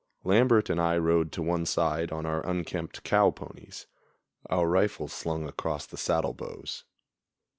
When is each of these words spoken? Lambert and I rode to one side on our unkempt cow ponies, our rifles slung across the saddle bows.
Lambert 0.23 0.71
and 0.71 0.81
I 0.81 0.97
rode 0.97 1.31
to 1.33 1.43
one 1.43 1.63
side 1.67 2.11
on 2.11 2.25
our 2.25 2.43
unkempt 2.49 3.03
cow 3.03 3.29
ponies, 3.29 3.85
our 4.49 4.67
rifles 4.67 5.13
slung 5.13 5.47
across 5.47 5.85
the 5.85 5.95
saddle 5.95 6.33
bows. 6.33 6.85